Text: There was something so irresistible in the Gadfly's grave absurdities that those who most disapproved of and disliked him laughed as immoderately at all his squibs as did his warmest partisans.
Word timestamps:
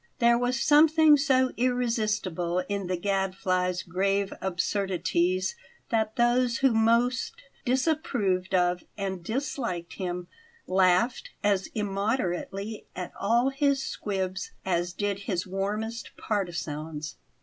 There 0.17 0.35
was 0.35 0.59
something 0.59 1.15
so 1.15 1.51
irresistible 1.57 2.63
in 2.67 2.87
the 2.87 2.97
Gadfly's 2.97 3.83
grave 3.83 4.33
absurdities 4.41 5.55
that 5.91 6.15
those 6.15 6.57
who 6.57 6.73
most 6.73 7.35
disapproved 7.65 8.55
of 8.55 8.83
and 8.97 9.23
disliked 9.23 9.93
him 9.93 10.27
laughed 10.65 11.29
as 11.43 11.67
immoderately 11.75 12.87
at 12.95 13.13
all 13.15 13.49
his 13.51 13.83
squibs 13.83 14.49
as 14.65 14.91
did 14.91 15.19
his 15.19 15.45
warmest 15.45 16.09
partisans. 16.17 17.17